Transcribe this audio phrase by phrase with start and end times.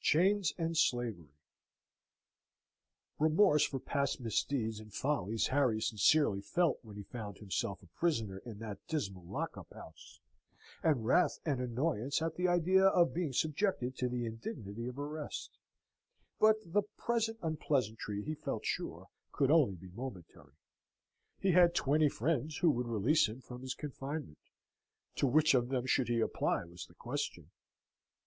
[0.00, 1.34] Chains and Slavery
[3.18, 8.38] Remorse for past misdeeds and follies Harry sincerely felt, when he found himself a prisoner
[8.38, 10.18] in that dismal lock up house,
[10.82, 15.58] and wrath and annoyance at the idea of being subjected to the indignity of arrest;
[16.40, 20.54] but the present unpleasantry he felt sure could only be momentary.
[21.38, 24.38] He had twenty friends who would release him from his confinement:
[25.16, 27.50] to which of them should he apply, was the question.